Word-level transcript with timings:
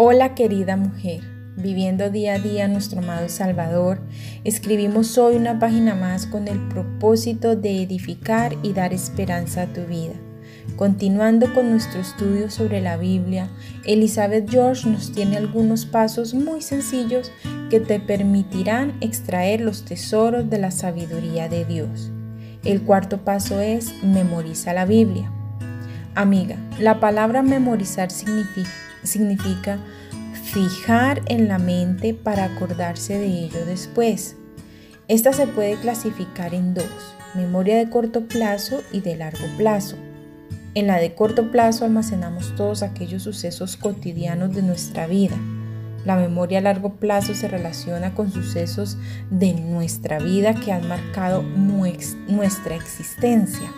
Hola 0.00 0.36
querida 0.36 0.76
mujer, 0.76 1.22
viviendo 1.56 2.08
día 2.08 2.34
a 2.34 2.38
día 2.38 2.68
nuestro 2.68 3.00
amado 3.00 3.28
Salvador, 3.28 4.00
escribimos 4.44 5.18
hoy 5.18 5.34
una 5.34 5.58
página 5.58 5.96
más 5.96 6.24
con 6.24 6.46
el 6.46 6.68
propósito 6.68 7.56
de 7.56 7.82
edificar 7.82 8.56
y 8.62 8.74
dar 8.74 8.92
esperanza 8.92 9.62
a 9.62 9.72
tu 9.72 9.80
vida. 9.86 10.14
Continuando 10.76 11.52
con 11.52 11.72
nuestro 11.72 12.00
estudio 12.00 12.48
sobre 12.48 12.80
la 12.80 12.96
Biblia, 12.96 13.48
Elizabeth 13.84 14.48
George 14.48 14.88
nos 14.88 15.10
tiene 15.10 15.36
algunos 15.36 15.84
pasos 15.84 16.32
muy 16.32 16.62
sencillos 16.62 17.32
que 17.68 17.80
te 17.80 17.98
permitirán 17.98 18.96
extraer 19.00 19.60
los 19.60 19.84
tesoros 19.84 20.48
de 20.48 20.58
la 20.58 20.70
sabiduría 20.70 21.48
de 21.48 21.64
Dios. 21.64 22.12
El 22.62 22.82
cuarto 22.82 23.24
paso 23.24 23.58
es 23.58 23.92
memoriza 24.04 24.72
la 24.72 24.84
Biblia. 24.84 25.32
Amiga, 26.18 26.56
la 26.80 26.98
palabra 26.98 27.42
memorizar 27.42 28.10
significa 28.10 29.78
fijar 30.52 31.22
en 31.26 31.46
la 31.46 31.60
mente 31.60 32.12
para 32.12 32.46
acordarse 32.46 33.16
de 33.16 33.44
ello 33.44 33.64
después. 33.64 34.34
Esta 35.06 35.32
se 35.32 35.46
puede 35.46 35.76
clasificar 35.76 36.54
en 36.54 36.74
dos, 36.74 36.90
memoria 37.36 37.76
de 37.76 37.88
corto 37.88 38.26
plazo 38.26 38.82
y 38.90 39.00
de 39.00 39.14
largo 39.14 39.46
plazo. 39.56 39.94
En 40.74 40.88
la 40.88 40.96
de 40.96 41.14
corto 41.14 41.52
plazo 41.52 41.84
almacenamos 41.84 42.52
todos 42.56 42.82
aquellos 42.82 43.22
sucesos 43.22 43.76
cotidianos 43.76 44.52
de 44.52 44.62
nuestra 44.62 45.06
vida. 45.06 45.36
La 46.04 46.16
memoria 46.16 46.58
a 46.58 46.62
largo 46.62 46.94
plazo 46.94 47.32
se 47.32 47.46
relaciona 47.46 48.14
con 48.14 48.32
sucesos 48.32 48.98
de 49.30 49.54
nuestra 49.54 50.18
vida 50.18 50.54
que 50.54 50.72
han 50.72 50.88
marcado 50.88 51.44
nuestra 51.44 52.74
existencia. 52.74 53.70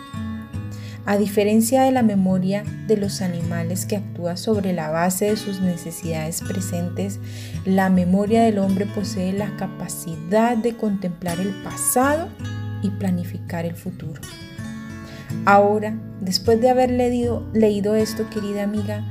A 1.05 1.17
diferencia 1.17 1.83
de 1.83 1.91
la 1.91 2.03
memoria 2.03 2.63
de 2.87 2.95
los 2.95 3.21
animales 3.21 3.85
que 3.87 3.95
actúa 3.95 4.37
sobre 4.37 4.71
la 4.71 4.91
base 4.91 5.25
de 5.25 5.37
sus 5.37 5.59
necesidades 5.59 6.41
presentes, 6.41 7.19
la 7.65 7.89
memoria 7.89 8.43
del 8.43 8.59
hombre 8.59 8.85
posee 8.85 9.33
la 9.33 9.55
capacidad 9.57 10.55
de 10.55 10.77
contemplar 10.77 11.39
el 11.39 11.49
pasado 11.63 12.29
y 12.83 12.89
planificar 12.91 13.65
el 13.65 13.75
futuro. 13.75 14.21
Ahora, 15.45 15.97
después 16.19 16.61
de 16.61 16.69
haber 16.69 16.91
leído, 16.91 17.95
esto, 17.95 18.29
querida 18.29 18.63
amiga, 18.63 19.03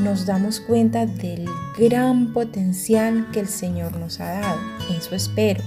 nos 0.00 0.24
damos 0.24 0.60
cuenta 0.60 1.04
del 1.04 1.46
gran 1.78 2.32
potencial 2.32 3.28
que 3.32 3.40
el 3.40 3.48
Señor 3.48 3.96
nos 3.98 4.18
ha 4.20 4.40
dado. 4.40 4.58
Eso 4.96 5.14
espero. 5.14 5.62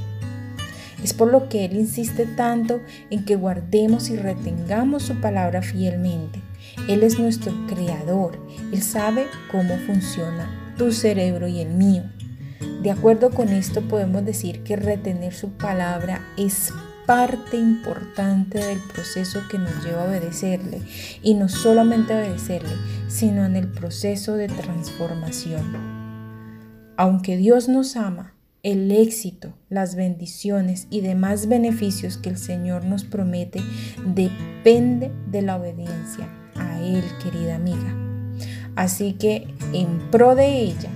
Es 1.03 1.13
por 1.13 1.31
lo 1.31 1.47
que 1.49 1.65
Él 1.65 1.75
insiste 1.75 2.25
tanto 2.25 2.81
en 3.09 3.25
que 3.25 3.35
guardemos 3.35 4.09
y 4.09 4.15
retengamos 4.15 5.03
su 5.03 5.15
palabra 5.21 5.61
fielmente. 5.61 6.41
Él 6.87 7.03
es 7.03 7.19
nuestro 7.19 7.53
creador. 7.67 8.39
Él 8.71 8.81
sabe 8.81 9.27
cómo 9.51 9.77
funciona 9.85 10.73
tu 10.77 10.91
cerebro 10.91 11.47
y 11.47 11.59
el 11.59 11.69
mío. 11.69 12.03
De 12.81 12.91
acuerdo 12.91 13.31
con 13.31 13.49
esto 13.49 13.81
podemos 13.81 14.23
decir 14.25 14.63
que 14.63 14.75
retener 14.75 15.33
su 15.33 15.49
palabra 15.51 16.21
es 16.37 16.71
parte 17.05 17.57
importante 17.57 18.59
del 18.59 18.79
proceso 18.93 19.41
que 19.49 19.57
nos 19.57 19.83
lleva 19.83 20.03
a 20.03 20.07
obedecerle. 20.07 20.81
Y 21.23 21.33
no 21.33 21.49
solamente 21.49 22.13
obedecerle, 22.13 22.75
sino 23.07 23.45
en 23.45 23.55
el 23.55 23.67
proceso 23.67 24.35
de 24.35 24.47
transformación. 24.47 25.97
Aunque 26.97 27.37
Dios 27.37 27.69
nos 27.69 27.95
ama, 27.95 28.33
el 28.63 28.91
éxito, 28.91 29.53
las 29.69 29.95
bendiciones 29.95 30.87
y 30.89 31.01
demás 31.01 31.47
beneficios 31.47 32.17
que 32.17 32.29
el 32.29 32.37
Señor 32.37 32.85
nos 32.85 33.03
promete 33.03 33.61
depende 34.05 35.11
de 35.29 35.41
la 35.41 35.57
obediencia 35.57 36.27
a 36.55 36.81
Él, 36.81 37.03
querida 37.21 37.55
amiga. 37.55 37.95
Así 38.75 39.13
que 39.13 39.47
en 39.73 39.99
pro 40.11 40.35
de 40.35 40.61
ella, 40.61 40.89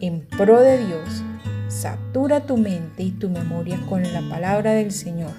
en 0.00 0.22
pro 0.22 0.60
de 0.60 0.84
Dios, 0.84 1.22
satura 1.68 2.46
tu 2.46 2.56
mente 2.56 3.02
y 3.02 3.10
tu 3.12 3.30
memoria 3.30 3.80
con 3.88 4.02
la 4.02 4.20
palabra 4.28 4.72
del 4.72 4.92
Señor. 4.92 5.32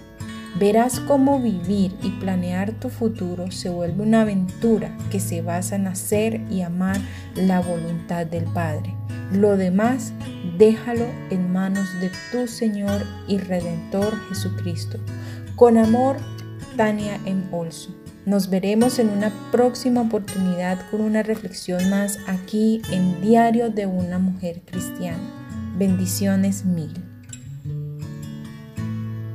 Verás 0.60 1.00
cómo 1.00 1.40
vivir 1.40 1.96
y 2.04 2.10
planear 2.20 2.74
tu 2.74 2.90
futuro 2.90 3.50
se 3.52 3.70
vuelve 3.70 4.04
una 4.04 4.22
aventura 4.22 4.96
que 5.12 5.20
se 5.20 5.42
basa 5.42 5.76
en 5.76 5.88
hacer 5.88 6.42
y 6.52 6.62
amar 6.62 6.98
la 7.36 7.60
voluntad 7.60 8.28
del 8.28 8.46
Padre. 8.46 8.94
Lo 9.32 9.58
demás, 9.58 10.14
déjalo 10.58 11.06
en 11.30 11.52
manos 11.52 11.88
de 12.00 12.12
tu 12.32 12.48
Señor 12.48 13.02
y 13.28 13.38
Redentor 13.38 14.18
Jesucristo. 14.30 15.00
Con 15.56 15.78
amor, 15.78 16.18
Tania 16.76 17.20
M. 17.26 17.44
Olson. 17.52 17.96
Nos 18.26 18.50
veremos 18.50 19.00
en 19.00 19.10
una 19.10 19.32
próxima 19.52 20.02
oportunidad 20.02 20.80
con 20.90 21.02
una 21.02 21.24
reflexión 21.24 21.90
más 21.90 22.20
aquí 22.28 22.82
en 22.92 23.22
Diario 23.22 23.70
de 23.70 23.86
una 23.86 24.18
Mujer 24.18 24.62
Cristiana. 24.66 25.20
Bendiciones 25.78 26.64
mil. 26.64 27.13